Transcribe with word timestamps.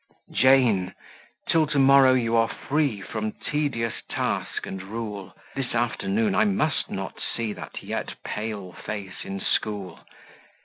"Jane, 0.31 0.95
till 1.47 1.67
to 1.67 1.77
morrow 1.77 2.15
you 2.15 2.35
are 2.35 2.47
free 2.49 3.01
From 3.01 3.33
tedious 3.33 4.01
task 4.09 4.65
and 4.65 4.81
rule; 4.81 5.31
This 5.55 5.75
afternoon 5.75 6.33
I 6.33 6.43
must 6.43 6.89
not 6.89 7.19
see 7.21 7.53
That 7.53 7.83
yet 7.83 8.15
pale 8.23 8.71
face 8.73 9.23
in 9.23 9.39
school. 9.39 9.99